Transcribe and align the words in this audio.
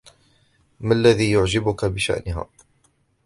ما 0.79 0.93
الذي 0.93 1.31
يعجبك 1.31 1.85
بشأنها؟ 1.85 2.49